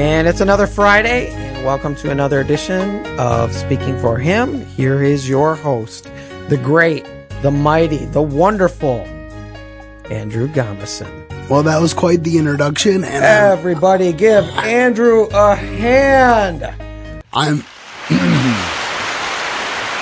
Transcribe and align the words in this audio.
And 0.00 0.26
it's 0.26 0.40
another 0.40 0.66
Friday, 0.66 1.28
and 1.28 1.62
welcome 1.62 1.94
to 1.96 2.10
another 2.10 2.40
edition 2.40 3.04
of 3.18 3.52
Speaking 3.52 4.00
for 4.00 4.16
Him. 4.16 4.64
Here 4.64 5.02
is 5.02 5.28
your 5.28 5.54
host, 5.54 6.04
the 6.48 6.56
great, 6.56 7.06
the 7.42 7.50
mighty, 7.50 8.06
the 8.06 8.22
wonderful 8.22 9.00
Andrew 10.10 10.48
Gomison. 10.48 11.28
Well, 11.50 11.62
that 11.64 11.82
was 11.82 11.92
quite 11.92 12.24
the 12.24 12.38
introduction, 12.38 13.04
and 13.04 13.22
Everybody 13.22 14.14
give 14.14 14.44
Andrew 14.44 15.28
a 15.34 15.54
hand. 15.54 16.62
I'm 17.34 17.58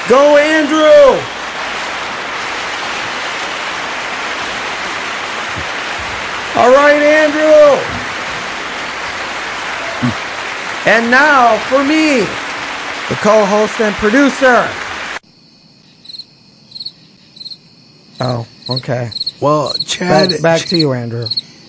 Go, 0.09 0.37
Andrew! 0.37 1.19
All 6.55 6.73
right, 6.73 7.03
Andrew. 7.03 7.98
And 10.89 11.11
now 11.11 11.59
for 11.69 11.85
me, 11.85 12.21
the 13.11 13.15
co-host 13.21 13.79
and 13.79 13.95
producer. 13.97 14.67
Oh, 18.19 18.49
okay. 18.71 19.11
well, 19.39 19.75
Chad. 19.85 20.31
Back, 20.31 20.41
back 20.41 20.61
to 20.69 20.79
you, 20.79 20.95
Andrew. 20.95 21.27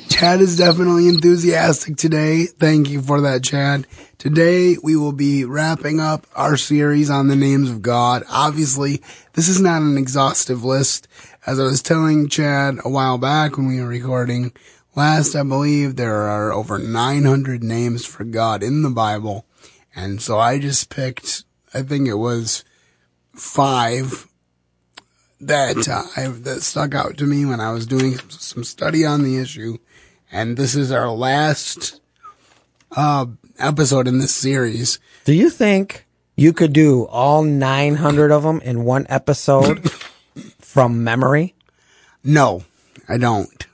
Chad 0.07 0.39
is 0.39 0.57
definitely 0.57 1.09
enthusiastic 1.09 1.97
today. 1.97 2.45
Thank 2.45 2.89
you 2.89 3.01
for 3.01 3.19
that, 3.19 3.43
Chad. 3.43 3.87
Today 4.19 4.77
we 4.81 4.95
will 4.95 5.11
be 5.11 5.43
wrapping 5.43 5.99
up 5.99 6.25
our 6.33 6.55
series 6.55 7.09
on 7.09 7.27
the 7.27 7.35
names 7.35 7.69
of 7.69 7.81
God. 7.81 8.23
Obviously, 8.29 9.01
this 9.33 9.49
is 9.49 9.59
not 9.59 9.81
an 9.81 9.97
exhaustive 9.97 10.63
list. 10.63 11.09
As 11.45 11.59
I 11.59 11.63
was 11.63 11.81
telling 11.81 12.29
Chad 12.29 12.77
a 12.85 12.89
while 12.89 13.17
back 13.17 13.57
when 13.57 13.67
we 13.67 13.81
were 13.81 13.87
recording 13.89 14.53
last, 14.95 15.35
I 15.35 15.43
believe 15.43 15.95
there 15.95 16.23
are 16.23 16.51
over 16.51 16.77
900 16.77 17.63
names 17.63 18.05
for 18.05 18.23
God 18.23 18.63
in 18.63 18.81
the 18.81 18.89
Bible. 18.89 19.45
And 19.95 20.21
so 20.21 20.39
I 20.39 20.59
just 20.59 20.89
picked, 20.89 21.43
I 21.73 21.81
think 21.81 22.07
it 22.07 22.15
was 22.15 22.63
five 23.33 24.29
that 25.41 25.87
uh, 25.87 26.03
I, 26.17 26.27
that 26.27 26.61
stuck 26.61 26.93
out 26.93 27.17
to 27.17 27.25
me 27.25 27.45
when 27.45 27.59
I 27.59 27.71
was 27.71 27.85
doing 27.85 28.17
some 28.29 28.63
study 28.63 29.05
on 29.05 29.23
the 29.23 29.37
issue, 29.37 29.77
and 30.31 30.57
this 30.57 30.75
is 30.75 30.91
our 30.91 31.09
last 31.09 32.01
uh, 32.91 33.25
episode 33.57 34.07
in 34.07 34.19
this 34.19 34.35
series. 34.35 34.99
Do 35.25 35.33
you 35.33 35.49
think 35.49 36.05
you 36.35 36.53
could 36.53 36.73
do 36.73 37.05
all 37.05 37.43
900 37.43 38.31
of 38.31 38.43
them 38.43 38.61
in 38.61 38.83
one 38.83 39.05
episode 39.09 39.89
from 40.59 41.03
memory? 41.03 41.55
No, 42.23 42.63
I 43.07 43.17
don't. 43.17 43.65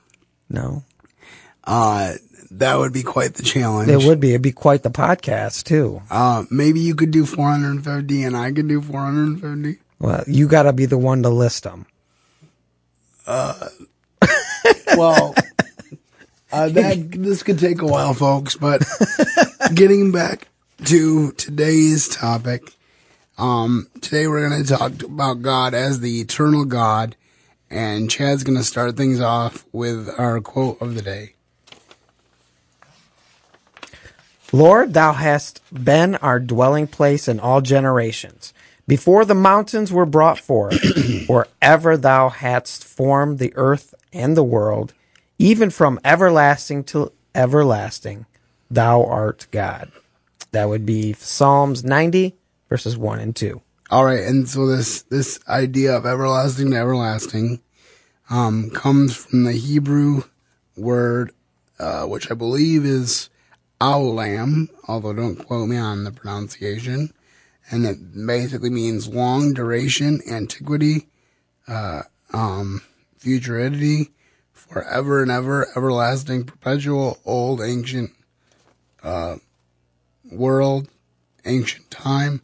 No. 0.48 0.84
Uh, 1.66 2.14
that 2.52 2.76
would 2.76 2.92
be 2.92 3.02
quite 3.02 3.34
the 3.34 3.42
challenge. 3.42 3.90
It 3.90 4.06
would 4.06 4.20
be. 4.20 4.30
It'd 4.30 4.42
be 4.42 4.52
quite 4.52 4.82
the 4.82 4.90
podcast, 4.90 5.64
too. 5.64 6.02
Uh, 6.10 6.44
maybe 6.50 6.80
you 6.80 6.94
could 6.94 7.10
do 7.10 7.26
450, 7.26 8.22
and 8.22 8.36
I 8.36 8.52
could 8.52 8.68
do 8.68 8.80
450. 8.80 9.80
Well, 9.98 10.24
you 10.26 10.46
got 10.46 10.64
to 10.64 10.72
be 10.72 10.86
the 10.86 10.98
one 10.98 11.22
to 11.22 11.28
list 11.28 11.64
them. 11.64 11.86
Uh, 13.26 13.68
well, 14.96 15.34
uh, 16.52 16.68
that 16.68 17.10
this 17.12 17.42
could 17.42 17.58
take 17.58 17.82
a 17.82 17.86
while, 17.86 18.14
folks. 18.14 18.56
But 18.56 18.84
getting 19.74 20.12
back 20.12 20.48
to 20.84 21.32
today's 21.32 22.08
topic, 22.08 22.72
um, 23.38 23.88
today 24.00 24.28
we're 24.28 24.48
going 24.48 24.62
to 24.64 24.76
talk 24.76 25.02
about 25.02 25.42
God 25.42 25.74
as 25.74 26.00
the 26.00 26.20
eternal 26.20 26.64
God, 26.64 27.16
and 27.70 28.10
Chad's 28.10 28.44
going 28.44 28.58
to 28.58 28.64
start 28.64 28.96
things 28.96 29.20
off 29.20 29.64
with 29.72 30.08
our 30.18 30.40
quote 30.40 30.80
of 30.80 30.94
the 30.94 31.02
day. 31.02 31.32
Lord, 34.52 34.94
thou 34.94 35.12
hast 35.12 35.60
been 35.72 36.14
our 36.16 36.38
dwelling 36.38 36.86
place 36.86 37.28
in 37.28 37.40
all 37.40 37.60
generations. 37.60 38.54
Before 38.86 39.24
the 39.24 39.34
mountains 39.34 39.92
were 39.92 40.06
brought 40.06 40.38
forth, 40.38 40.78
or 41.28 41.48
ever 41.60 41.96
thou 41.96 42.28
hadst 42.28 42.84
formed 42.84 43.38
the 43.38 43.52
earth 43.56 43.94
and 44.12 44.36
the 44.36 44.44
world, 44.44 44.94
even 45.38 45.70
from 45.70 45.98
everlasting 46.04 46.84
to 46.84 47.12
everlasting, 47.34 48.26
thou 48.70 49.04
art 49.04 49.48
God. 49.50 49.90
That 50.52 50.68
would 50.68 50.86
be 50.86 51.12
Psalms 51.14 51.84
90, 51.84 52.34
verses 52.68 52.96
1 52.96 53.18
and 53.18 53.34
2. 53.34 53.60
All 53.90 54.04
right, 54.04 54.22
and 54.24 54.48
so 54.48 54.66
this 54.66 55.02
this 55.02 55.38
idea 55.48 55.96
of 55.96 56.06
everlasting 56.06 56.70
to 56.72 56.76
everlasting 56.76 57.60
um, 58.28 58.70
comes 58.70 59.14
from 59.14 59.44
the 59.44 59.52
Hebrew 59.52 60.24
word, 60.76 61.32
uh, 61.78 62.04
which 62.04 62.30
I 62.30 62.34
believe 62.34 62.84
is 62.84 63.30
aulam, 63.80 64.68
although 64.88 65.12
don't 65.12 65.36
quote 65.36 65.68
me 65.68 65.76
on 65.76 66.04
the 66.04 66.12
pronunciation, 66.12 67.12
and 67.70 67.84
it 67.84 68.26
basically 68.26 68.70
means 68.70 69.08
long 69.08 69.52
duration, 69.52 70.20
antiquity, 70.30 71.08
uh, 71.68 72.02
um, 72.32 72.82
futurity, 73.18 74.10
forever 74.52 75.22
and 75.22 75.30
ever, 75.30 75.68
everlasting, 75.76 76.44
perpetual, 76.44 77.18
old, 77.24 77.60
ancient, 77.60 78.10
uh, 79.02 79.36
world, 80.30 80.88
ancient 81.44 81.90
time, 81.90 82.40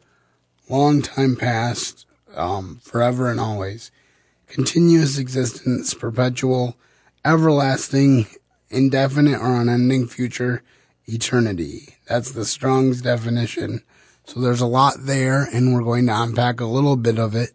long 0.68 1.02
time 1.02 1.36
past, 1.36 2.06
um, 2.34 2.80
forever 2.82 3.30
and 3.30 3.40
always, 3.40 3.90
continuous 4.46 5.18
existence, 5.18 5.94
perpetual, 5.94 6.76
everlasting, 7.24 8.26
indefinite 8.70 9.40
or 9.40 9.60
unending 9.60 10.06
future, 10.06 10.62
eternity. 11.12 11.96
That's 12.08 12.32
the 12.32 12.44
Strong's 12.44 13.02
definition. 13.02 13.82
So 14.24 14.40
there's 14.40 14.60
a 14.60 14.66
lot 14.66 14.94
there, 15.00 15.48
and 15.52 15.74
we're 15.74 15.82
going 15.82 16.06
to 16.06 16.22
unpack 16.22 16.60
a 16.60 16.66
little 16.66 16.96
bit 16.96 17.18
of 17.18 17.34
it. 17.34 17.50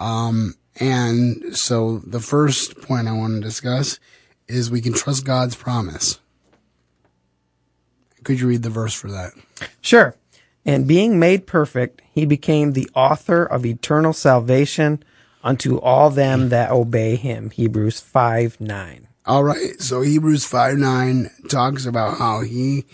Um, 0.00 0.54
and 0.80 1.56
so 1.56 1.98
the 1.98 2.20
first 2.20 2.80
point 2.80 3.08
I 3.08 3.12
want 3.12 3.34
to 3.34 3.40
discuss 3.40 3.98
is 4.46 4.70
we 4.70 4.80
can 4.80 4.94
trust 4.94 5.24
God's 5.24 5.56
promise. 5.56 6.20
Could 8.24 8.40
you 8.40 8.48
read 8.48 8.62
the 8.62 8.70
verse 8.70 8.94
for 8.94 9.10
that? 9.10 9.32
Sure. 9.80 10.14
And 10.64 10.86
being 10.86 11.18
made 11.18 11.46
perfect, 11.46 12.02
he 12.12 12.26
became 12.26 12.72
the 12.72 12.88
author 12.94 13.44
of 13.44 13.64
eternal 13.64 14.12
salvation 14.12 15.02
unto 15.42 15.78
all 15.78 16.10
them 16.10 16.50
that 16.50 16.70
obey 16.70 17.16
him. 17.16 17.50
Hebrews 17.50 18.00
5 18.00 18.60
9. 18.60 19.08
All 19.28 19.44
right. 19.44 19.78
So 19.78 20.00
Hebrews 20.00 20.46
5 20.46 20.78
9 20.78 21.30
talks 21.50 21.84
about 21.84 22.16
how 22.16 22.40
he 22.40 22.86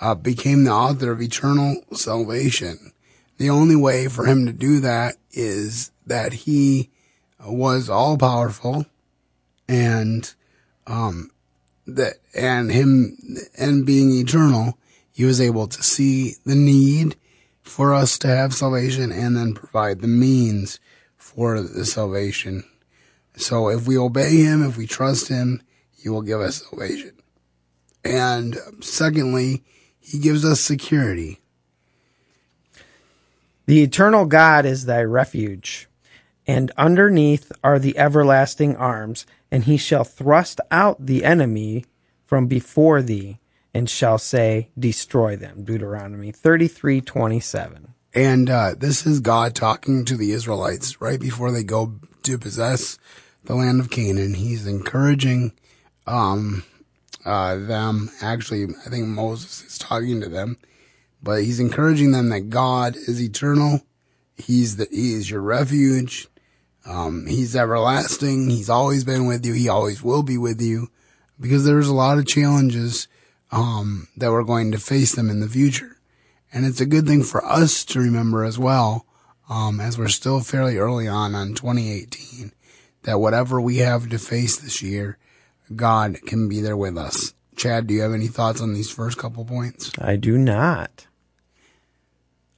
uh, 0.00 0.14
became 0.14 0.64
the 0.64 0.70
author 0.70 1.12
of 1.12 1.20
eternal 1.20 1.76
salvation. 1.92 2.92
The 3.36 3.50
only 3.50 3.76
way 3.76 4.08
for 4.08 4.24
him 4.24 4.46
to 4.46 4.52
do 4.54 4.80
that 4.80 5.16
is 5.32 5.92
that 6.06 6.32
he 6.32 6.88
was 7.44 7.90
all 7.90 8.16
powerful 8.16 8.86
and, 9.68 10.32
um, 10.86 11.30
that, 11.86 12.14
and 12.34 12.72
him, 12.72 13.18
and 13.58 13.84
being 13.84 14.10
eternal, 14.12 14.78
he 15.12 15.26
was 15.26 15.38
able 15.38 15.66
to 15.66 15.82
see 15.82 16.36
the 16.46 16.54
need 16.54 17.14
for 17.60 17.92
us 17.92 18.16
to 18.20 18.28
have 18.28 18.54
salvation 18.54 19.12
and 19.12 19.36
then 19.36 19.52
provide 19.52 20.00
the 20.00 20.08
means 20.08 20.80
for 21.18 21.60
the 21.60 21.84
salvation. 21.84 22.64
So 23.36 23.68
if 23.68 23.86
we 23.86 23.98
obey 23.98 24.36
him, 24.36 24.66
if 24.66 24.78
we 24.78 24.86
trust 24.86 25.28
him, 25.28 25.60
he 26.04 26.10
will 26.10 26.20
give 26.20 26.42
us 26.42 26.62
salvation. 26.68 27.12
And 28.04 28.58
secondly, 28.80 29.64
he 29.98 30.18
gives 30.18 30.44
us 30.44 30.60
security. 30.60 31.40
The 33.64 33.82
eternal 33.82 34.26
God 34.26 34.66
is 34.66 34.84
thy 34.84 35.02
refuge, 35.02 35.88
and 36.46 36.70
underneath 36.76 37.50
are 37.64 37.78
the 37.78 37.96
everlasting 37.96 38.76
arms, 38.76 39.24
and 39.50 39.64
he 39.64 39.78
shall 39.78 40.04
thrust 40.04 40.60
out 40.70 41.06
the 41.06 41.24
enemy 41.24 41.86
from 42.26 42.48
before 42.48 43.00
thee, 43.00 43.38
and 43.72 43.88
shall 43.88 44.18
say, 44.18 44.68
Destroy 44.78 45.36
them. 45.36 45.64
Deuteronomy 45.64 46.32
thirty-three 46.32 47.00
twenty-seven. 47.00 47.94
And 48.12 48.50
uh, 48.50 48.74
this 48.76 49.06
is 49.06 49.20
God 49.20 49.54
talking 49.54 50.04
to 50.04 50.18
the 50.18 50.32
Israelites 50.32 51.00
right 51.00 51.18
before 51.18 51.50
they 51.50 51.64
go 51.64 51.94
to 52.24 52.38
possess 52.38 52.98
the 53.44 53.54
land 53.54 53.80
of 53.80 53.88
Canaan. 53.88 54.34
He's 54.34 54.66
encouraging 54.66 55.54
um, 56.06 56.64
uh, 57.24 57.56
them. 57.56 58.10
Actually, 58.20 58.74
I 58.86 58.90
think 58.90 59.06
Moses 59.06 59.64
is 59.64 59.78
talking 59.78 60.20
to 60.20 60.28
them, 60.28 60.58
but 61.22 61.42
he's 61.42 61.60
encouraging 61.60 62.12
them 62.12 62.28
that 62.30 62.50
God 62.50 62.96
is 62.96 63.22
eternal. 63.22 63.82
He's 64.36 64.76
the 64.76 64.88
He 64.90 65.14
is 65.14 65.30
your 65.30 65.40
refuge. 65.40 66.28
Um, 66.86 67.26
he's 67.26 67.56
everlasting. 67.56 68.50
He's 68.50 68.68
always 68.68 69.04
been 69.04 69.26
with 69.26 69.46
you. 69.46 69.54
He 69.54 69.68
always 69.68 70.02
will 70.02 70.22
be 70.22 70.36
with 70.36 70.60
you, 70.60 70.90
because 71.40 71.64
there's 71.64 71.88
a 71.88 71.94
lot 71.94 72.18
of 72.18 72.26
challenges 72.26 73.08
um, 73.50 74.08
that 74.16 74.30
we're 74.30 74.42
going 74.42 74.72
to 74.72 74.78
face 74.78 75.14
them 75.14 75.30
in 75.30 75.40
the 75.40 75.48
future. 75.48 75.96
And 76.52 76.66
it's 76.66 76.80
a 76.80 76.86
good 76.86 77.06
thing 77.06 77.22
for 77.22 77.44
us 77.44 77.84
to 77.86 78.00
remember 78.00 78.44
as 78.44 78.58
well, 78.58 79.06
um, 79.48 79.80
as 79.80 79.98
we're 79.98 80.08
still 80.08 80.40
fairly 80.40 80.76
early 80.76 81.08
on 81.08 81.34
on 81.34 81.54
2018, 81.54 82.52
that 83.04 83.18
whatever 83.18 83.60
we 83.60 83.78
have 83.78 84.08
to 84.10 84.18
face 84.18 84.56
this 84.56 84.82
year, 84.82 85.18
God 85.74 86.18
can 86.26 86.48
be 86.48 86.60
there 86.60 86.76
with 86.76 86.98
us. 86.98 87.34
Chad, 87.56 87.86
do 87.86 87.94
you 87.94 88.02
have 88.02 88.12
any 88.12 88.26
thoughts 88.26 88.60
on 88.60 88.74
these 88.74 88.90
first 88.90 89.16
couple 89.18 89.44
points? 89.44 89.92
I 89.98 90.16
do 90.16 90.36
not. 90.36 91.06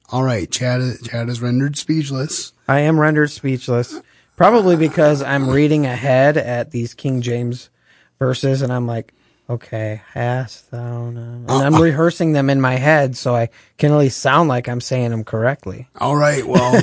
All 0.09 0.23
right, 0.23 0.49
Chad. 0.49 0.81
Chad 1.03 1.29
is 1.29 1.41
rendered 1.41 1.77
speechless. 1.77 2.53
I 2.67 2.79
am 2.81 2.99
rendered 2.99 3.29
speechless, 3.29 3.99
probably 4.35 4.75
because 4.75 5.21
I'm 5.21 5.49
reading 5.49 5.85
ahead 5.85 6.37
at 6.37 6.71
these 6.71 6.93
King 6.93 7.21
James 7.21 7.69
verses, 8.17 8.61
and 8.61 8.71
I'm 8.71 8.87
like, 8.87 9.13
okay, 9.49 10.01
hast 10.13 10.71
thou 10.71 11.09
not? 11.09 11.51
And 11.51 11.51
I'm 11.51 11.75
uh-uh. 11.75 11.83
rehearsing 11.83 12.31
them 12.31 12.49
in 12.49 12.61
my 12.61 12.75
head, 12.75 13.17
so 13.17 13.35
I 13.35 13.49
can 13.77 13.91
at 13.91 13.97
least 13.97 14.19
sound 14.19 14.49
like 14.49 14.67
I'm 14.67 14.81
saying 14.81 15.11
them 15.11 15.23
correctly. 15.23 15.87
All 15.99 16.15
right, 16.15 16.45
well, 16.45 16.81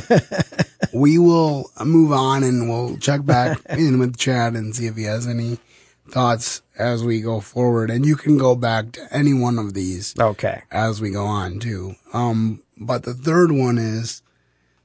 we 0.92 1.18
will 1.18 1.70
move 1.84 2.12
on 2.12 2.42
and 2.42 2.68
we'll 2.68 2.98
check 2.98 3.24
back 3.24 3.58
in 3.70 3.98
with 3.98 4.16
Chad 4.18 4.54
and 4.54 4.76
see 4.76 4.86
if 4.86 4.96
he 4.96 5.04
has 5.04 5.26
any 5.26 5.58
thoughts 6.08 6.62
as 6.78 7.02
we 7.04 7.20
go 7.20 7.40
forward. 7.40 7.90
And 7.90 8.04
you 8.04 8.16
can 8.16 8.36
go 8.38 8.54
back 8.54 8.92
to 8.92 9.06
any 9.14 9.32
one 9.34 9.58
of 9.58 9.74
these 9.74 10.14
Okay. 10.18 10.62
as 10.70 11.00
we 11.00 11.10
go 11.10 11.24
on 11.24 11.58
too. 11.58 11.94
Um, 12.12 12.62
but 12.76 13.02
the 13.04 13.14
third 13.14 13.50
one 13.52 13.78
is 13.78 14.22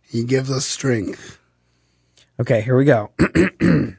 he 0.02 0.24
gives 0.24 0.50
us 0.52 0.66
strength. 0.66 1.38
Okay, 2.40 2.62
here 2.62 2.78
we 2.78 2.86
go. 2.86 3.12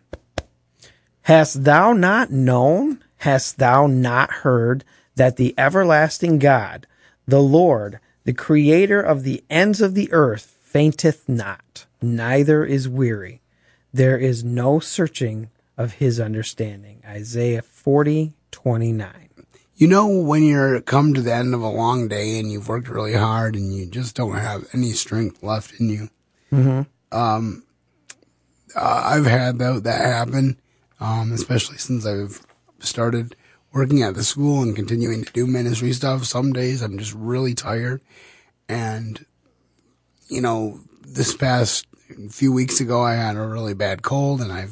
Hast 1.23 1.65
thou 1.65 1.93
not 1.93 2.31
known? 2.31 3.03
Hast 3.19 3.59
thou 3.59 3.87
not 3.87 4.31
heard 4.31 4.85
that 5.15 5.37
the 5.37 5.55
everlasting 5.59 6.39
God, 6.39 6.87
the 7.29 7.43
Lord, 7.43 8.01
the 8.25 8.33
creator 8.33 9.01
of 9.01 9.23
the 9.23 9.45
ends 9.51 9.81
of 9.81 9.95
the 9.95 10.11
earth, 10.13 10.57
fainteth 10.63 11.29
not, 11.29 11.85
neither 12.01 12.65
is 12.65 12.89
weary. 12.89 13.43
There 13.93 14.17
is 14.17 14.43
no 14.43 14.81
searching 14.81 15.51
of 15.81 15.95
his 15.95 16.21
understanding. 16.21 17.03
Isaiah 17.07 17.63
forty 17.63 18.35
twenty 18.51 18.93
nine. 18.93 19.31
You 19.77 19.89
know, 19.89 20.07
when 20.09 20.43
you're 20.43 20.83
come 20.83 21.15
to 21.15 21.23
the 21.23 21.33
end 21.33 21.55
of 21.55 21.63
a 21.63 21.69
long 21.69 22.07
day 22.07 22.39
and 22.39 22.53
you've 22.53 22.69
worked 22.69 22.89
really 22.89 23.15
hard 23.15 23.57
and 23.57 23.73
you 23.73 23.87
just 23.87 24.15
don't 24.15 24.37
have 24.37 24.69
any 24.75 24.93
strength 24.93 25.43
left 25.43 25.81
in 25.81 25.89
you. 25.89 26.09
Um, 27.11 27.65
uh, 28.77 29.03
I've 29.07 29.25
had 29.25 29.59
that, 29.59 29.85
that 29.85 30.05
happen, 30.05 30.61
um, 31.01 31.33
especially 31.33 31.79
since 31.79 32.05
I've 32.05 32.43
started 32.81 33.35
working 33.73 34.03
at 34.03 34.15
the 34.15 34.23
school 34.23 34.63
and 34.63 34.77
continuing 34.77 35.25
to 35.25 35.33
do 35.33 35.47
ministry 35.47 35.95
stuff. 35.95 36.25
Some 36.25 36.53
days 36.53 36.83
I'm 36.83 36.99
just 36.99 37.15
really 37.15 37.55
tired. 37.55 38.03
And, 38.69 39.25
you 40.29 40.43
know, 40.43 40.81
this 41.01 41.35
past 41.35 41.87
few 42.29 42.53
weeks 42.53 42.81
ago, 42.81 43.01
I 43.01 43.15
had 43.15 43.37
a 43.37 43.47
really 43.47 43.75
bad 43.75 44.03
cold 44.03 44.43
and 44.43 44.53
I 44.53 44.67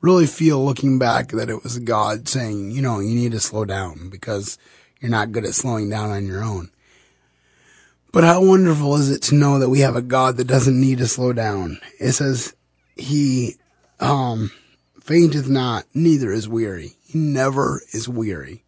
really 0.00 0.26
feel 0.26 0.64
looking 0.64 0.98
back 0.98 1.28
that 1.28 1.50
it 1.50 1.62
was 1.62 1.78
God 1.78 2.28
saying, 2.28 2.70
you 2.70 2.82
know, 2.82 3.00
you 3.00 3.14
need 3.14 3.32
to 3.32 3.40
slow 3.40 3.64
down 3.64 4.08
because 4.10 4.58
you're 5.00 5.10
not 5.10 5.32
good 5.32 5.44
at 5.44 5.54
slowing 5.54 5.90
down 5.90 6.10
on 6.10 6.26
your 6.26 6.42
own. 6.42 6.70
But 8.12 8.24
how 8.24 8.42
wonderful 8.42 8.96
is 8.96 9.10
it 9.10 9.22
to 9.22 9.34
know 9.34 9.58
that 9.58 9.68
we 9.68 9.80
have 9.80 9.96
a 9.96 10.02
God 10.02 10.36
that 10.36 10.46
doesn't 10.46 10.80
need 10.80 10.98
to 10.98 11.06
slow 11.06 11.32
down? 11.32 11.78
It 12.00 12.12
says, 12.12 12.54
He, 12.96 13.56
um, 14.00 14.50
fainteth 15.00 15.48
not, 15.48 15.84
neither 15.92 16.32
is 16.32 16.48
weary. 16.48 16.92
He 17.06 17.18
never 17.18 17.82
is 17.92 18.08
weary. 18.08 18.64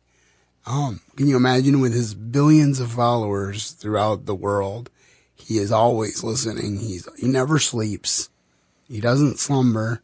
Um, 0.66 1.00
can 1.16 1.28
you 1.28 1.36
imagine 1.36 1.80
with 1.80 1.94
his 1.94 2.14
billions 2.14 2.78
of 2.78 2.92
followers 2.92 3.70
throughout 3.70 4.26
the 4.26 4.34
world? 4.34 4.90
He 5.34 5.56
is 5.56 5.72
always 5.72 6.22
listening. 6.22 6.78
He's, 6.78 7.08
he 7.16 7.26
never 7.26 7.58
sleeps. 7.58 8.28
He 8.86 9.00
doesn't 9.00 9.38
slumber. 9.38 10.02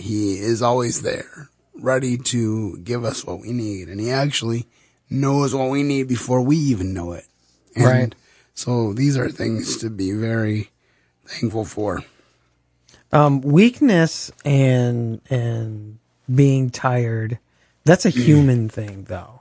He 0.00 0.38
is 0.38 0.62
always 0.62 1.02
there, 1.02 1.48
ready 1.74 2.16
to 2.16 2.78
give 2.78 3.04
us 3.04 3.24
what 3.24 3.40
we 3.40 3.52
need. 3.52 3.88
And 3.88 4.00
he 4.00 4.10
actually 4.10 4.66
knows 5.08 5.54
what 5.54 5.70
we 5.70 5.82
need 5.82 6.08
before 6.08 6.40
we 6.42 6.56
even 6.56 6.94
know 6.94 7.12
it. 7.12 7.26
And 7.74 7.84
Right. 7.84 8.14
So 8.54 8.92
these 8.92 9.16
are 9.16 9.30
things 9.30 9.78
to 9.78 9.90
be 9.90 10.12
very 10.12 10.70
thankful 11.24 11.64
for. 11.64 12.04
Um, 13.12 13.40
weakness 13.40 14.30
and 14.44 15.20
and 15.30 15.98
being 16.32 16.70
tired, 16.70 17.38
that's 17.84 18.04
a 18.04 18.10
human 18.10 18.68
thing 18.68 19.04
though. 19.04 19.40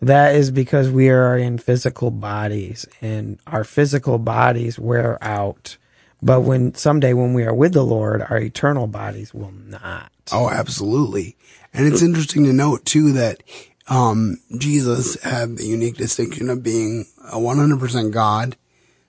That 0.00 0.34
is 0.34 0.50
because 0.50 0.88
we 0.88 1.10
are 1.10 1.36
in 1.36 1.58
physical 1.58 2.10
bodies 2.10 2.86
and 3.02 3.38
our 3.46 3.64
physical 3.64 4.18
bodies 4.18 4.78
wear 4.78 5.22
out. 5.22 5.76
But 6.22 6.42
when 6.42 6.74
someday 6.74 7.12
when 7.14 7.32
we 7.32 7.44
are 7.44 7.54
with 7.54 7.72
the 7.72 7.84
Lord, 7.84 8.22
our 8.28 8.38
eternal 8.38 8.86
bodies 8.86 9.32
will 9.32 9.52
not. 9.52 10.12
Oh, 10.32 10.50
absolutely. 10.50 11.36
And 11.72 11.86
it's 11.86 12.02
interesting 12.02 12.44
to 12.44 12.52
note 12.52 12.84
too 12.84 13.12
that 13.12 13.42
um, 13.88 14.38
Jesus 14.56 15.20
had 15.22 15.56
the 15.56 15.66
unique 15.66 15.96
distinction 15.96 16.50
of 16.50 16.62
being 16.62 17.06
a 17.32 17.36
100% 17.36 18.12
God, 18.12 18.56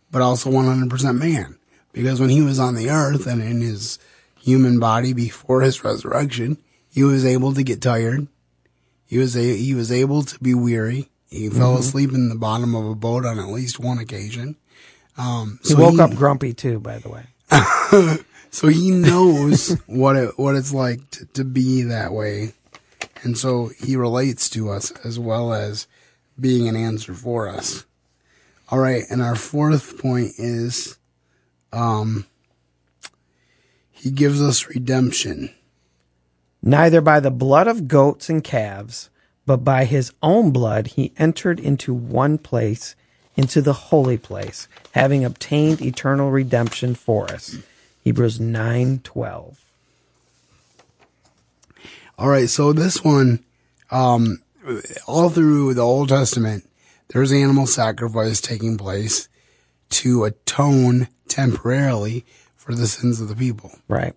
but 0.09 0.21
also 0.21 0.49
100% 0.49 1.17
man. 1.17 1.57
Because 1.93 2.19
when 2.19 2.29
he 2.29 2.41
was 2.41 2.59
on 2.59 2.75
the 2.75 2.89
earth 2.89 3.27
and 3.27 3.41
in 3.41 3.61
his 3.61 3.99
human 4.39 4.79
body 4.79 5.13
before 5.13 5.61
his 5.61 5.83
resurrection, 5.83 6.57
he 6.89 7.03
was 7.03 7.25
able 7.25 7.53
to 7.53 7.63
get 7.63 7.81
tired. 7.81 8.27
He 9.05 9.17
was 9.17 9.35
a, 9.35 9.55
he 9.55 9.73
was 9.73 9.91
able 9.91 10.23
to 10.23 10.39
be 10.39 10.53
weary. 10.53 11.09
He 11.29 11.49
fell 11.49 11.77
asleep 11.77 12.11
in 12.11 12.29
the 12.29 12.35
bottom 12.35 12.75
of 12.75 12.85
a 12.85 12.95
boat 12.95 13.25
on 13.25 13.39
at 13.39 13.47
least 13.47 13.79
one 13.79 13.99
occasion. 13.99 14.57
Um, 15.21 15.59
He 15.63 15.75
woke 15.75 15.99
up 15.99 16.15
grumpy 16.15 16.53
too, 16.53 16.79
by 16.79 16.97
the 16.97 17.09
way. 17.09 17.25
so 18.49 18.67
he 18.67 18.89
knows 18.91 19.77
what 19.85 20.15
it 20.15 20.39
what 20.39 20.55
it's 20.55 20.73
like 20.73 21.09
to, 21.11 21.25
to 21.27 21.43
be 21.43 21.83
that 21.83 22.11
way, 22.11 22.53
and 23.23 23.37
so 23.37 23.69
he 23.79 23.95
relates 23.95 24.49
to 24.51 24.69
us 24.71 24.91
as 25.05 25.19
well 25.19 25.53
as 25.53 25.85
being 26.39 26.67
an 26.67 26.75
answer 26.75 27.13
for 27.13 27.47
us. 27.47 27.85
All 28.69 28.79
right, 28.79 29.03
and 29.09 29.21
our 29.21 29.35
fourth 29.35 29.99
point 30.01 30.31
is, 30.37 30.97
um, 31.73 32.25
he 33.91 34.09
gives 34.09 34.41
us 34.41 34.69
redemption. 34.69 35.53
Neither 36.63 37.01
by 37.01 37.19
the 37.19 37.31
blood 37.31 37.67
of 37.67 37.87
goats 37.87 38.29
and 38.29 38.43
calves, 38.43 39.09
but 39.45 39.57
by 39.57 39.85
his 39.85 40.13
own 40.23 40.51
blood 40.51 40.87
he 40.87 41.13
entered 41.17 41.59
into 41.59 41.93
one 41.93 42.37
place, 42.37 42.95
into 43.35 43.61
the 43.61 43.73
holy 43.73 44.17
place, 44.17 44.67
having 44.91 45.23
obtained 45.23 45.81
eternal 45.81 46.31
redemption 46.31 46.95
for 46.95 47.31
us. 47.31 47.57
Hebrews 48.03 48.39
nine 48.39 48.99
twelve. 49.03 49.63
All 52.17 52.29
right, 52.29 52.49
so 52.49 52.73
this 52.73 53.03
one, 53.03 53.43
um, 53.89 54.43
all 55.07 55.29
through 55.29 55.73
the 55.73 55.81
Old 55.81 56.09
Testament, 56.09 56.67
there's 57.07 57.31
animal 57.31 57.67
sacrifice 57.67 58.39
taking 58.39 58.77
place 58.77 59.27
to 59.89 60.23
atone 60.23 61.07
temporarily 61.27 62.25
for 62.55 62.75
the 62.75 62.87
sins 62.87 63.19
of 63.19 63.27
the 63.27 63.35
people. 63.35 63.71
Right. 63.87 64.13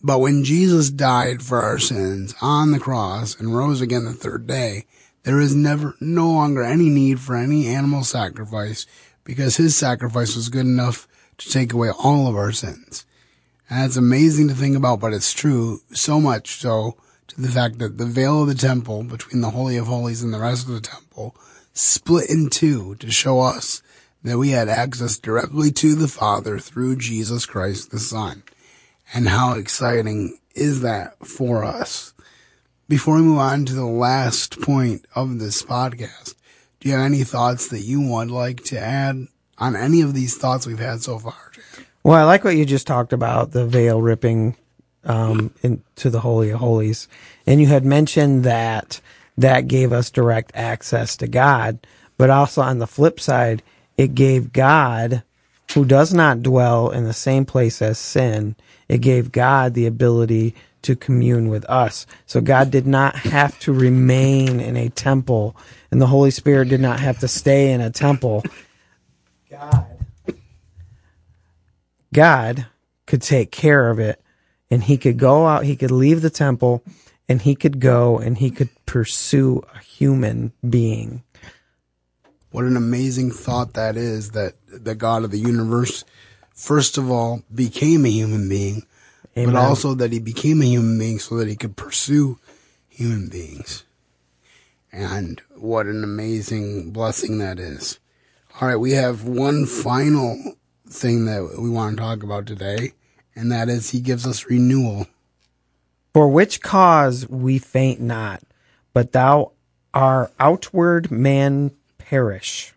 But 0.00 0.20
when 0.20 0.44
Jesus 0.44 0.90
died 0.90 1.42
for 1.42 1.60
our 1.60 1.78
sins 1.78 2.34
on 2.40 2.70
the 2.70 2.78
cross 2.78 3.38
and 3.38 3.56
rose 3.56 3.80
again 3.80 4.04
the 4.04 4.12
third 4.12 4.46
day, 4.46 4.84
there 5.28 5.40
is 5.40 5.54
never, 5.54 5.94
no 6.00 6.30
longer 6.30 6.62
any 6.62 6.88
need 6.88 7.20
for 7.20 7.36
any 7.36 7.66
animal 7.66 8.02
sacrifice 8.02 8.86
because 9.24 9.58
his 9.58 9.76
sacrifice 9.76 10.34
was 10.34 10.48
good 10.48 10.64
enough 10.64 11.06
to 11.36 11.50
take 11.50 11.74
away 11.74 11.90
all 11.90 12.28
of 12.28 12.34
our 12.34 12.50
sins. 12.50 13.04
And 13.68 13.84
it's 13.84 13.98
amazing 13.98 14.48
to 14.48 14.54
think 14.54 14.74
about, 14.74 15.00
but 15.00 15.12
it's 15.12 15.34
true 15.34 15.82
so 15.92 16.18
much 16.18 16.56
so 16.56 16.96
to 17.26 17.42
the 17.42 17.50
fact 17.50 17.78
that 17.78 17.98
the 17.98 18.06
veil 18.06 18.40
of 18.40 18.48
the 18.48 18.54
temple 18.54 19.02
between 19.02 19.42
the 19.42 19.50
Holy 19.50 19.76
of 19.76 19.86
Holies 19.86 20.22
and 20.22 20.32
the 20.32 20.40
rest 20.40 20.66
of 20.66 20.72
the 20.72 20.80
temple 20.80 21.36
split 21.74 22.30
in 22.30 22.48
two 22.48 22.94
to 22.94 23.10
show 23.10 23.40
us 23.40 23.82
that 24.24 24.38
we 24.38 24.52
had 24.52 24.70
access 24.70 25.18
directly 25.18 25.70
to 25.72 25.94
the 25.94 26.08
Father 26.08 26.58
through 26.58 26.96
Jesus 26.96 27.44
Christ 27.44 27.90
the 27.90 27.98
Son. 27.98 28.44
And 29.12 29.28
how 29.28 29.58
exciting 29.58 30.38
is 30.54 30.80
that 30.80 31.18
for 31.26 31.64
us? 31.64 32.14
Before 32.88 33.16
we 33.16 33.20
move 33.20 33.36
on 33.36 33.66
to 33.66 33.74
the 33.74 33.84
last 33.84 34.62
point 34.62 35.04
of 35.14 35.38
this 35.38 35.62
podcast, 35.62 36.34
do 36.80 36.88
you 36.88 36.94
have 36.94 37.04
any 37.04 37.22
thoughts 37.22 37.68
that 37.68 37.80
you 37.80 38.00
would 38.00 38.30
like 38.30 38.64
to 38.64 38.78
add 38.78 39.26
on 39.58 39.76
any 39.76 40.00
of 40.00 40.14
these 40.14 40.38
thoughts 40.38 40.66
we've 40.66 40.78
had 40.78 41.02
so 41.02 41.18
far? 41.18 41.52
Well, 42.02 42.14
I 42.14 42.24
like 42.24 42.44
what 42.44 42.56
you 42.56 42.64
just 42.64 42.86
talked 42.86 43.12
about 43.12 43.50
the 43.50 43.66
veil 43.66 44.00
ripping 44.00 44.56
um, 45.04 45.52
into 45.62 46.08
the 46.08 46.20
Holy 46.20 46.48
of 46.48 46.60
Holies. 46.60 47.08
And 47.46 47.60
you 47.60 47.66
had 47.66 47.84
mentioned 47.84 48.44
that 48.44 49.02
that 49.36 49.68
gave 49.68 49.92
us 49.92 50.10
direct 50.10 50.52
access 50.54 51.14
to 51.18 51.26
God. 51.26 51.86
But 52.16 52.30
also 52.30 52.62
on 52.62 52.78
the 52.78 52.86
flip 52.86 53.20
side, 53.20 53.62
it 53.98 54.14
gave 54.14 54.54
God, 54.54 55.22
who 55.74 55.84
does 55.84 56.14
not 56.14 56.42
dwell 56.42 56.88
in 56.88 57.04
the 57.04 57.12
same 57.12 57.44
place 57.44 57.82
as 57.82 57.98
sin, 57.98 58.56
it 58.88 59.02
gave 59.02 59.30
God 59.30 59.74
the 59.74 59.84
ability 59.84 60.54
to 60.82 60.96
commune 60.96 61.48
with 61.48 61.64
us. 61.66 62.06
So 62.26 62.40
God 62.40 62.70
did 62.70 62.86
not 62.86 63.16
have 63.16 63.58
to 63.60 63.72
remain 63.72 64.60
in 64.60 64.76
a 64.76 64.88
temple, 64.88 65.56
and 65.90 66.00
the 66.00 66.06
Holy 66.06 66.30
Spirit 66.30 66.68
did 66.68 66.80
not 66.80 67.00
have 67.00 67.18
to 67.20 67.28
stay 67.28 67.72
in 67.72 67.80
a 67.80 67.90
temple. 67.90 68.44
God 69.50 69.98
God 72.12 72.66
could 73.06 73.22
take 73.22 73.50
care 73.50 73.90
of 73.90 73.98
it 73.98 74.20
and 74.70 74.84
he 74.84 74.96
could 74.96 75.18
go 75.18 75.46
out, 75.46 75.64
he 75.64 75.76
could 75.76 75.90
leave 75.90 76.22
the 76.22 76.30
temple 76.30 76.82
and 77.28 77.42
he 77.42 77.54
could 77.54 77.80
go 77.80 78.18
and 78.18 78.38
he 78.38 78.50
could 78.50 78.70
pursue 78.86 79.62
a 79.74 79.78
human 79.78 80.52
being. 80.68 81.22
What 82.50 82.64
an 82.64 82.76
amazing 82.76 83.30
thought 83.30 83.74
that 83.74 83.96
is 83.96 84.30
that 84.30 84.54
the 84.66 84.94
God 84.94 85.24
of 85.24 85.30
the 85.30 85.38
universe, 85.38 86.04
first 86.54 86.96
of 86.96 87.10
all, 87.10 87.42
became 87.54 88.06
a 88.06 88.10
human 88.10 88.48
being, 88.48 88.84
Amen. 89.38 89.54
but 89.54 89.60
also 89.60 89.94
that 89.94 90.12
he 90.12 90.18
became 90.18 90.62
a 90.62 90.66
human 90.66 90.98
being 90.98 91.18
so 91.18 91.36
that 91.36 91.48
he 91.48 91.56
could 91.56 91.76
pursue 91.76 92.38
human 92.88 93.28
beings. 93.28 93.84
And 94.92 95.40
what 95.54 95.86
an 95.86 96.02
amazing 96.02 96.90
blessing 96.90 97.38
that 97.38 97.58
is. 97.58 97.98
All 98.60 98.68
right, 98.68 98.76
we 98.76 98.92
have 98.92 99.24
one 99.24 99.66
final 99.66 100.54
thing 100.88 101.26
that 101.26 101.56
we 101.58 101.70
want 101.70 101.96
to 101.96 102.02
talk 102.02 102.22
about 102.22 102.46
today, 102.46 102.92
and 103.36 103.52
that 103.52 103.68
is 103.68 103.90
he 103.90 104.00
gives 104.00 104.26
us 104.26 104.46
renewal. 104.46 105.06
For 106.14 106.28
which 106.28 106.60
cause 106.60 107.28
we 107.28 107.58
faint 107.58 108.00
not, 108.00 108.42
but 108.92 109.12
thou 109.12 109.52
our 109.94 110.30
outward 110.40 111.10
man 111.10 111.70
perish. 111.98 112.72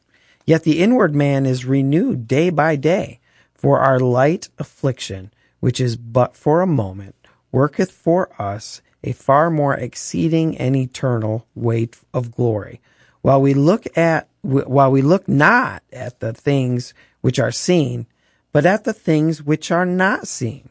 Yet 0.45 0.63
the 0.63 0.79
inward 0.79 1.15
man 1.15 1.45
is 1.45 1.65
renewed 1.65 2.27
day 2.27 2.49
by 2.49 2.75
day. 2.75 3.19
For 3.53 3.79
our 3.79 3.99
light 3.99 4.49
affliction, 4.57 5.30
which 5.61 5.79
is 5.79 5.95
but 5.95 6.35
for 6.35 6.59
a 6.59 6.67
moment, 6.67 7.15
worketh 7.51 7.91
for 7.91 8.29
us 8.39 8.81
a 9.03 9.13
far 9.13 9.49
more 9.49 9.73
exceeding 9.73 10.57
and 10.57 10.75
eternal 10.75 11.47
weight 11.55 11.97
of 12.13 12.35
glory. 12.35 12.81
While 13.21 13.41
we 13.41 13.53
look 13.53 13.85
at, 13.97 14.27
while 14.41 14.91
we 14.91 15.01
look 15.01 15.27
not 15.27 15.83
at 15.93 16.19
the 16.19 16.33
things 16.33 16.93
which 17.21 17.39
are 17.39 17.51
seen, 17.51 18.07
but 18.51 18.65
at 18.65 18.83
the 18.83 18.93
things 18.93 19.41
which 19.43 19.71
are 19.71 19.85
not 19.85 20.27
seen. 20.27 20.69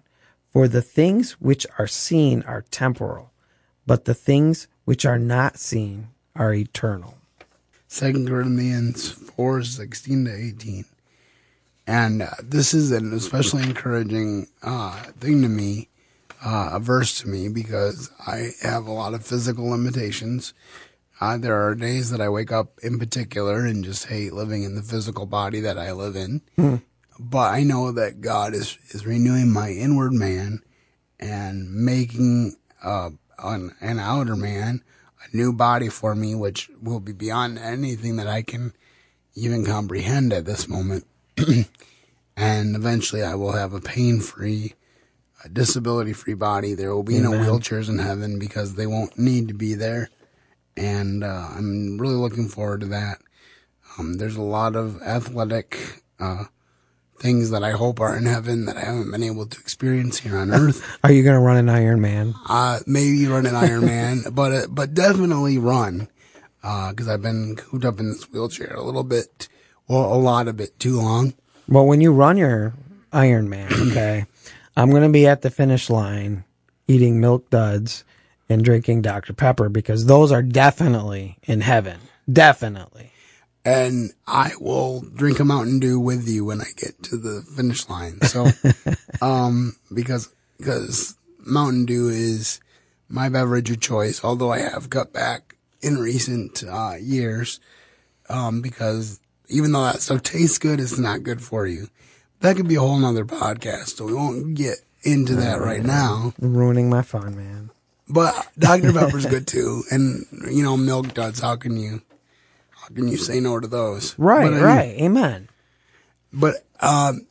For 0.52 0.66
the 0.66 0.82
things 0.82 1.40
which 1.40 1.64
are 1.78 1.86
seen 1.86 2.42
are 2.42 2.64
temporal, 2.70 3.30
but 3.86 4.04
the 4.04 4.14
things 4.14 4.66
which 4.84 5.06
are 5.06 5.18
not 5.18 5.58
seen 5.58 6.08
are 6.34 6.52
eternal. 6.52 7.14
Second 7.86 8.28
Corinthians 8.28 9.10
four 9.10 9.62
sixteen 9.62 10.24
to 10.24 10.34
18. 10.34 10.84
And 11.90 12.22
uh, 12.22 12.30
this 12.40 12.72
is 12.72 12.92
an 12.92 13.12
especially 13.12 13.64
encouraging 13.64 14.46
uh, 14.62 14.92
thing 15.18 15.42
to 15.42 15.48
me, 15.48 15.88
uh, 16.40 16.70
a 16.74 16.78
verse 16.78 17.18
to 17.18 17.28
me, 17.28 17.48
because 17.48 18.12
I 18.24 18.50
have 18.62 18.86
a 18.86 18.92
lot 18.92 19.12
of 19.12 19.26
physical 19.26 19.68
limitations. 19.68 20.54
Uh, 21.20 21.36
there 21.36 21.60
are 21.66 21.74
days 21.74 22.10
that 22.10 22.20
I 22.20 22.28
wake 22.28 22.52
up 22.52 22.78
in 22.84 23.00
particular 23.00 23.66
and 23.66 23.84
just 23.84 24.06
hate 24.06 24.32
living 24.32 24.62
in 24.62 24.76
the 24.76 24.84
physical 24.84 25.26
body 25.26 25.58
that 25.58 25.78
I 25.78 25.90
live 25.90 26.14
in. 26.14 26.42
But 27.18 27.52
I 27.52 27.64
know 27.64 27.90
that 27.90 28.20
God 28.20 28.54
is, 28.54 28.78
is 28.90 29.04
renewing 29.04 29.50
my 29.52 29.70
inward 29.70 30.12
man 30.12 30.62
and 31.18 31.74
making 31.74 32.54
uh, 32.84 33.10
an, 33.42 33.74
an 33.80 33.98
outer 33.98 34.36
man 34.36 34.84
a 35.24 35.36
new 35.36 35.52
body 35.52 35.88
for 35.88 36.14
me, 36.14 36.36
which 36.36 36.70
will 36.80 37.00
be 37.00 37.12
beyond 37.12 37.58
anything 37.58 38.14
that 38.14 38.28
I 38.28 38.42
can 38.42 38.74
even 39.34 39.66
comprehend 39.66 40.32
at 40.32 40.44
this 40.44 40.68
moment. 40.68 41.04
and 42.36 42.76
eventually 42.76 43.22
I 43.22 43.34
will 43.34 43.52
have 43.52 43.72
a 43.72 43.80
pain 43.80 44.20
free, 44.20 44.74
disability 45.52 46.12
free 46.12 46.34
body. 46.34 46.74
There 46.74 46.94
will 46.94 47.02
be 47.02 47.18
no 47.18 47.30
wheelchairs 47.32 47.88
in 47.88 47.98
heaven 47.98 48.38
because 48.38 48.74
they 48.74 48.86
won't 48.86 49.18
need 49.18 49.48
to 49.48 49.54
be 49.54 49.74
there. 49.74 50.10
And 50.76 51.24
uh, 51.24 51.48
I'm 51.56 51.98
really 51.98 52.14
looking 52.14 52.48
forward 52.48 52.80
to 52.80 52.86
that. 52.86 53.18
Um, 53.98 54.14
there's 54.14 54.36
a 54.36 54.42
lot 54.42 54.76
of 54.76 55.02
athletic 55.02 56.02
uh, 56.18 56.44
things 57.18 57.50
that 57.50 57.62
I 57.62 57.72
hope 57.72 58.00
are 58.00 58.16
in 58.16 58.24
heaven 58.24 58.64
that 58.64 58.76
I 58.76 58.84
haven't 58.84 59.10
been 59.10 59.22
able 59.22 59.46
to 59.46 59.60
experience 59.60 60.18
here 60.20 60.38
on 60.38 60.50
earth. 60.54 60.98
Are 61.04 61.12
you 61.12 61.22
going 61.22 61.34
to 61.34 61.40
run 61.40 61.56
an 61.56 61.68
Iron 61.68 62.00
Man? 62.00 62.34
Uh, 62.48 62.78
maybe 62.86 63.26
run 63.26 63.46
an 63.46 63.54
Ironman, 63.54 64.34
but 64.34 64.52
uh, 64.52 64.66
but 64.70 64.94
definitely 64.94 65.58
run 65.58 66.08
because 66.62 67.08
I've 67.08 67.22
been 67.22 67.56
cooped 67.56 67.84
up 67.84 68.00
in 68.00 68.08
this 68.08 68.24
wheelchair 68.30 68.74
a 68.74 68.82
little 68.82 69.04
bit, 69.04 69.48
well, 69.90 70.14
a 70.14 70.14
lot 70.14 70.46
of 70.46 70.60
it 70.60 70.78
too 70.78 71.00
long. 71.00 71.34
Well, 71.68 71.84
when 71.84 72.00
you 72.00 72.12
run 72.12 72.36
your 72.36 72.74
Iron 73.12 73.48
Man, 73.48 73.72
okay, 73.90 74.24
I'm 74.76 74.90
going 74.90 75.02
to 75.02 75.08
be 75.08 75.26
at 75.26 75.42
the 75.42 75.50
finish 75.50 75.90
line 75.90 76.44
eating 76.86 77.20
milk 77.20 77.50
duds 77.50 78.04
and 78.48 78.64
drinking 78.64 79.02
Dr. 79.02 79.32
Pepper 79.32 79.68
because 79.68 80.06
those 80.06 80.30
are 80.30 80.42
definitely 80.42 81.38
in 81.42 81.60
heaven. 81.60 81.98
Definitely. 82.32 83.12
And 83.64 84.12
I 84.28 84.52
will 84.60 85.00
drink 85.00 85.40
a 85.40 85.44
Mountain 85.44 85.80
Dew 85.80 85.98
with 85.98 86.28
you 86.28 86.44
when 86.44 86.60
I 86.60 86.70
get 86.76 87.02
to 87.04 87.16
the 87.16 87.42
finish 87.56 87.88
line. 87.88 88.20
So, 88.22 88.46
um, 89.22 89.76
because 89.92 90.32
because 90.56 91.16
Mountain 91.40 91.86
Dew 91.86 92.08
is 92.08 92.60
my 93.08 93.28
beverage 93.28 93.70
of 93.70 93.80
choice, 93.80 94.24
although 94.24 94.52
I 94.52 94.60
have 94.60 94.88
cut 94.88 95.12
back 95.12 95.56
in 95.82 95.98
recent 95.98 96.62
uh, 96.64 96.94
years, 97.00 97.60
um, 98.28 98.62
because 98.62 99.19
even 99.50 99.72
though 99.72 99.84
that 99.84 100.00
stuff 100.00 100.22
tastes 100.22 100.58
good, 100.58 100.80
it's 100.80 100.98
not 100.98 101.22
good 101.22 101.42
for 101.42 101.66
you. 101.66 101.88
That 102.40 102.56
could 102.56 102.68
be 102.68 102.76
a 102.76 102.80
whole 102.80 102.98
nother 102.98 103.24
podcast, 103.24 103.96
so 103.96 104.06
we 104.06 104.14
won't 104.14 104.54
get 104.54 104.76
into 105.02 105.34
that 105.36 105.60
right 105.60 105.82
now. 105.82 106.32
Ruining 106.38 106.88
my 106.88 107.02
fun, 107.02 107.36
man. 107.36 107.70
But 108.08 108.48
Dr. 108.58 108.92
Pepper's 108.92 109.26
good 109.26 109.46
too, 109.46 109.82
and 109.90 110.24
you 110.50 110.62
know, 110.62 110.76
milk 110.76 111.14
duds. 111.14 111.40
How 111.40 111.56
can 111.56 111.76
you, 111.76 112.02
how 112.70 112.88
can 112.88 113.08
you 113.08 113.16
say 113.16 113.40
no 113.40 113.60
to 113.60 113.68
those? 113.68 114.18
Right, 114.18 114.50
But 114.50 114.62
right. 114.62 114.96
Amen. 115.00 115.48
But 116.32 116.64
um, 116.80 117.26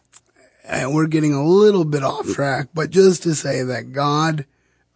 and 0.66 0.94
we're 0.94 1.08
getting 1.08 1.34
a 1.34 1.44
little 1.44 1.86
bit 1.86 2.04
off 2.04 2.28
track. 2.34 2.70
But 2.74 2.92
just 2.92 3.24
to 3.24 3.34
say 3.34 3.64
that 3.64 3.92
God 3.92 4.46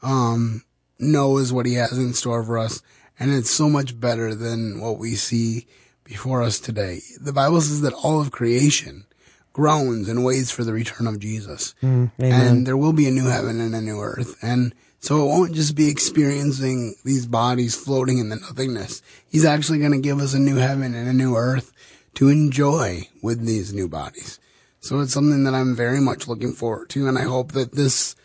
um, 0.01 0.63
knows 0.99 1.51
what 1.51 1.65
He 1.65 1.73
has 1.75 1.97
in 1.97 2.13
store 2.13 2.43
for 2.43 2.59
us, 2.59 2.81
and 3.19 3.33
it's 3.33 3.49
so 3.49 3.69
much 3.69 3.99
better 3.99 4.35
than 4.35 4.79
what 4.79 4.99
we 4.99 5.15
see 5.15 5.65
before 6.03 6.41
us 6.41 6.59
today. 6.59 7.01
The 7.19 7.33
Bible 7.33 7.61
says 7.61 7.81
that 7.81 7.93
all 7.93 8.21
of 8.21 8.31
creation 8.31 9.05
groans 9.53 10.09
and 10.09 10.25
waits 10.25 10.51
for 10.51 10.63
the 10.63 10.73
return 10.73 11.07
of 11.07 11.19
Jesus, 11.19 11.75
hmm, 11.81 12.05
amen. 12.19 12.47
and 12.47 12.67
there 12.67 12.77
will 12.77 12.93
be 12.93 13.07
a 13.07 13.11
new 13.11 13.27
heaven 13.27 13.61
and 13.61 13.75
a 13.75 13.81
new 13.81 13.99
earth, 13.99 14.35
and 14.41 14.73
so 14.99 15.21
it 15.21 15.27
won't 15.27 15.53
just 15.53 15.75
be 15.75 15.89
experiencing 15.89 16.95
these 17.03 17.25
bodies 17.25 17.75
floating 17.75 18.19
in 18.19 18.29
the 18.29 18.37
nothingness. 18.37 19.01
He's 19.29 19.45
actually 19.45 19.79
going 19.79 19.91
to 19.91 19.99
give 19.99 20.19
us 20.19 20.33
a 20.33 20.39
new 20.39 20.55
heaven 20.55 20.95
and 20.95 21.09
a 21.09 21.13
new 21.13 21.35
earth 21.35 21.73
to 22.15 22.29
enjoy 22.29 23.09
with 23.21 23.45
these 23.45 23.73
new 23.73 23.89
bodies. 23.89 24.39
So 24.79 25.01
it's 25.01 25.13
something 25.13 25.43
that 25.43 25.53
I'm 25.53 25.75
very 25.75 25.99
much 25.99 26.27
looking 26.27 26.53
forward 26.53 26.89
to. 26.91 27.07
And 27.07 27.17
I 27.17 27.23
hope 27.23 27.51
that 27.51 27.73
this 27.73 28.15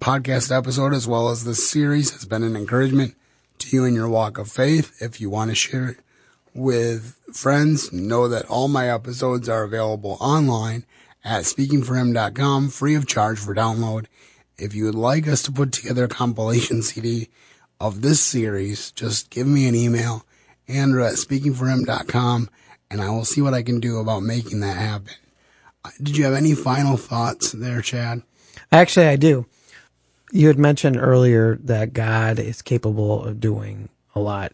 podcast 0.00 0.56
episode, 0.56 0.94
as 0.94 1.06
well 1.06 1.28
as 1.28 1.44
this 1.44 1.68
series, 1.68 2.12
has 2.12 2.24
been 2.24 2.42
an 2.42 2.56
encouragement 2.56 3.14
to 3.58 3.76
you 3.76 3.84
in 3.84 3.94
your 3.94 4.08
walk 4.08 4.38
of 4.38 4.50
faith. 4.50 5.02
If 5.02 5.20
you 5.20 5.28
want 5.28 5.50
to 5.50 5.54
share 5.54 5.88
it 5.88 5.98
with 6.54 7.18
friends, 7.32 7.92
know 7.92 8.28
that 8.28 8.46
all 8.46 8.68
my 8.68 8.90
episodes 8.90 9.48
are 9.48 9.64
available 9.64 10.16
online 10.20 10.84
at 11.24 11.44
speakingforhim.com, 11.44 12.68
free 12.68 12.94
of 12.94 13.06
charge 13.06 13.38
for 13.38 13.54
download. 13.54 14.06
If 14.58 14.74
you 14.74 14.84
would 14.84 14.94
like 14.94 15.26
us 15.26 15.42
to 15.44 15.52
put 15.52 15.72
together 15.72 16.04
a 16.04 16.08
compilation 16.08 16.82
CD 16.82 17.28
of 17.80 18.02
this 18.02 18.20
series, 18.20 18.90
just 18.92 19.30
give 19.30 19.46
me 19.46 19.66
an 19.66 19.74
email, 19.74 20.24
Andrew 20.68 21.04
at 21.04 21.14
speakingforhim.com, 21.14 22.48
and 22.90 23.00
I 23.00 23.10
will 23.10 23.24
see 23.24 23.40
what 23.40 23.54
I 23.54 23.62
can 23.62 23.80
do 23.80 23.98
about 23.98 24.22
making 24.22 24.60
that 24.60 24.76
happen. 24.76 25.14
Uh, 25.84 25.90
Did 26.02 26.16
you 26.16 26.24
have 26.24 26.34
any 26.34 26.54
final 26.54 26.96
thoughts 26.96 27.52
there, 27.52 27.80
Chad? 27.80 28.22
Actually, 28.70 29.06
I 29.06 29.16
do. 29.16 29.46
You 30.30 30.46
had 30.46 30.58
mentioned 30.58 30.96
earlier 30.96 31.56
that 31.56 31.92
God 31.92 32.38
is 32.38 32.62
capable 32.62 33.24
of 33.24 33.40
doing 33.40 33.88
a 34.14 34.20
lot. 34.20 34.52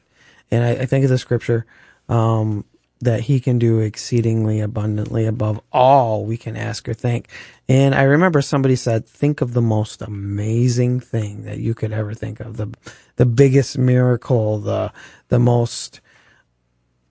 And 0.51 0.65
I, 0.65 0.71
I 0.83 0.87
think 0.87 1.05
of 1.05 1.11
the 1.11 1.19
scripture 1.19 1.67
um, 2.09 2.65
that 3.01 3.21
he 3.21 3.39
can 3.39 3.59
do 3.59 3.79
exceedingly 3.79 4.61
abundantly 4.61 5.27
above 5.27 5.61
all 5.73 6.25
we 6.25 6.37
can 6.37 6.57
ask 6.57 6.89
or 6.89 6.95
think. 6.95 7.29
And 7.69 7.95
I 7.95 8.03
remember 8.03 8.43
somebody 8.43 8.77
said, 8.77 9.07
think 9.07 9.41
of 9.41 9.53
the 9.53 9.63
most 9.63 10.03
amazing 10.03 11.01
thing 11.01 11.45
that 11.45 11.59
you 11.59 11.75
could 11.75 11.93
ever 11.93 12.15
think 12.15 12.41
of. 12.41 12.57
The, 12.57 12.75
the 13.17 13.27
biggest 13.27 13.79
miracle, 13.79 14.59
the, 14.59 14.93
the 15.29 15.39
most 15.39 16.01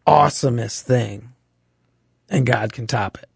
awesomest 0.06 0.82
thing. 0.82 1.34
And 2.30 2.46
God 2.46 2.74
can 2.74 2.88
top 2.88 3.18
it. 3.18 3.30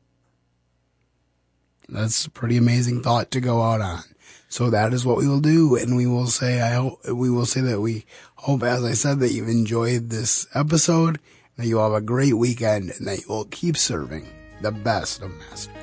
That's 1.87 2.25
a 2.25 2.29
pretty 2.29 2.57
amazing 2.57 3.01
thought 3.01 3.31
to 3.31 3.39
go 3.39 3.61
out 3.61 3.81
on. 3.81 4.01
So 4.49 4.69
that 4.69 4.93
is 4.93 5.05
what 5.05 5.17
we 5.17 5.29
will 5.29 5.39
do, 5.39 5.77
and 5.77 5.95
we 5.95 6.05
will 6.05 6.27
say, 6.27 6.59
I 6.59 6.73
hope 6.73 7.07
we 7.07 7.29
will 7.29 7.45
say 7.45 7.61
that 7.61 7.79
we 7.79 8.05
hope, 8.35 8.63
as 8.63 8.83
I 8.83 8.91
said, 8.91 9.19
that 9.19 9.31
you've 9.31 9.47
enjoyed 9.47 10.09
this 10.09 10.45
episode, 10.53 11.19
that 11.61 11.67
you 11.67 11.77
have 11.77 11.93
a 11.93 12.01
great 12.01 12.33
weekend, 12.33 12.91
and 12.97 13.07
that 13.07 13.19
you 13.19 13.25
will 13.27 13.45
keep 13.45 13.77
serving 13.77 14.27
the 14.61 14.71
best 14.71 15.21
of 15.21 15.29
masters. 15.37 15.75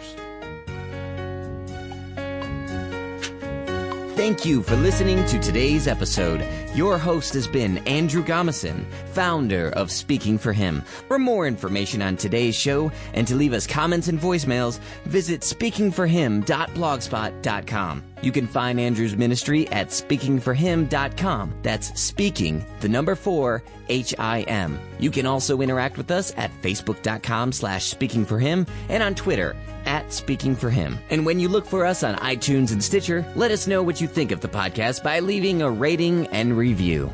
Thank 4.16 4.44
you 4.44 4.64
for 4.64 4.74
listening 4.74 5.24
to 5.26 5.38
today's 5.38 5.86
episode. 5.86 6.44
Your 6.74 6.98
host 6.98 7.32
has 7.34 7.46
been 7.46 7.78
Andrew 7.86 8.24
Gomison, 8.24 8.84
founder 9.12 9.68
of 9.70 9.92
Speaking 9.92 10.36
for 10.36 10.52
Him. 10.52 10.82
For 11.06 11.20
more 11.20 11.46
information 11.46 12.02
on 12.02 12.16
today's 12.16 12.56
show 12.56 12.90
and 13.14 13.24
to 13.28 13.36
leave 13.36 13.52
us 13.52 13.68
comments 13.68 14.08
and 14.08 14.18
voicemails, 14.18 14.80
visit 15.04 15.42
speakingforhim.blogspot.com. 15.42 18.02
You 18.22 18.32
can 18.32 18.46
find 18.46 18.80
Andrew's 18.80 19.16
ministry 19.16 19.68
at 19.68 19.88
speakingforhim.com. 19.88 21.54
That's 21.62 22.00
speaking, 22.00 22.64
the 22.80 22.88
number 22.88 23.14
four, 23.14 23.62
H-I-M. 23.88 24.78
You 24.98 25.10
can 25.10 25.26
also 25.26 25.60
interact 25.60 25.96
with 25.96 26.10
us 26.10 26.32
at 26.36 26.50
facebook.com 26.62 27.52
slash 27.52 27.92
speakingforhim 27.92 28.68
and 28.88 29.02
on 29.02 29.14
Twitter 29.14 29.56
at 29.86 30.12
Speaking 30.12 30.54
for 30.54 30.70
Him. 30.70 30.98
And 31.10 31.24
when 31.24 31.40
you 31.40 31.48
look 31.48 31.66
for 31.66 31.86
us 31.86 32.02
on 32.02 32.16
iTunes 32.16 32.72
and 32.72 32.82
Stitcher, 32.82 33.24
let 33.34 33.50
us 33.50 33.66
know 33.66 33.82
what 33.82 34.00
you 34.00 34.06
think 34.06 34.30
of 34.32 34.40
the 34.40 34.48
podcast 34.48 35.02
by 35.02 35.20
leaving 35.20 35.62
a 35.62 35.70
rating 35.70 36.26
and 36.28 36.56
review. 36.56 37.10